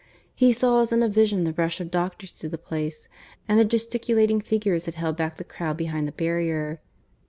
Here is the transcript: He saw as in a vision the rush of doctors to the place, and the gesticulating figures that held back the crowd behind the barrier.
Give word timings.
He 0.33 0.51
saw 0.51 0.81
as 0.81 0.91
in 0.91 1.03
a 1.03 1.07
vision 1.07 1.43
the 1.43 1.53
rush 1.53 1.79
of 1.79 1.91
doctors 1.91 2.31
to 2.39 2.49
the 2.49 2.57
place, 2.57 3.07
and 3.47 3.59
the 3.59 3.65
gesticulating 3.65 4.41
figures 4.41 4.85
that 4.85 4.95
held 4.95 5.15
back 5.15 5.37
the 5.37 5.43
crowd 5.43 5.77
behind 5.77 6.07
the 6.07 6.11
barrier. 6.13 6.81